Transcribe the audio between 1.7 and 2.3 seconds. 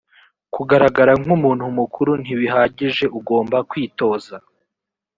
mukuru